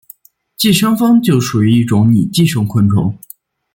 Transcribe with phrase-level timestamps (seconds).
[0.57, 3.15] 寄生蜂就属于一种拟寄生昆虫。